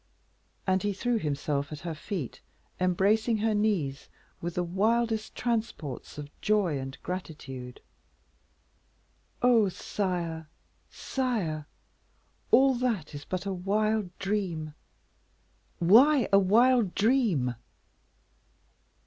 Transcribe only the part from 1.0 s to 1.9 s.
himself at